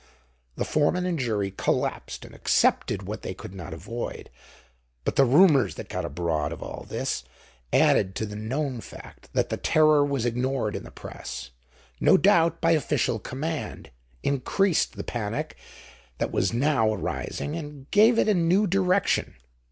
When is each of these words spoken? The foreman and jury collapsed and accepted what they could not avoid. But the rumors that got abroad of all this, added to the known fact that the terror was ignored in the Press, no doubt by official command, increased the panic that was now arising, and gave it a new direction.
The 0.55 0.65
foreman 0.65 1.05
and 1.05 1.19
jury 1.19 1.51
collapsed 1.51 2.25
and 2.25 2.33
accepted 2.33 3.03
what 3.03 3.21
they 3.21 3.35
could 3.35 3.53
not 3.53 3.71
avoid. 3.71 4.31
But 5.05 5.15
the 5.15 5.25
rumors 5.25 5.75
that 5.75 5.89
got 5.89 6.05
abroad 6.05 6.51
of 6.51 6.63
all 6.63 6.87
this, 6.89 7.23
added 7.71 8.15
to 8.15 8.25
the 8.25 8.35
known 8.35 8.81
fact 8.81 9.29
that 9.33 9.49
the 9.49 9.57
terror 9.57 10.03
was 10.03 10.25
ignored 10.25 10.75
in 10.75 10.81
the 10.81 10.89
Press, 10.89 11.51
no 11.99 12.17
doubt 12.17 12.59
by 12.61 12.71
official 12.71 13.19
command, 13.19 13.91
increased 14.23 14.95
the 14.95 15.03
panic 15.03 15.55
that 16.17 16.31
was 16.31 16.51
now 16.51 16.91
arising, 16.91 17.55
and 17.55 17.85
gave 17.91 18.17
it 18.17 18.27
a 18.27 18.33
new 18.33 18.65
direction. 18.65 19.35